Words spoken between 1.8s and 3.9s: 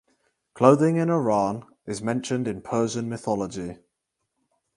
is mentioned in Persian mythology.